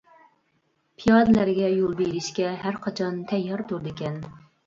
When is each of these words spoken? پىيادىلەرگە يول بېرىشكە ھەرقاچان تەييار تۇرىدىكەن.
پىيادىلەرگە 1.01 1.67
يول 1.73 1.93
بېرىشكە 2.01 2.55
ھەرقاچان 2.63 3.19
تەييار 3.33 3.63
تۇرىدىكەن. 3.73 4.19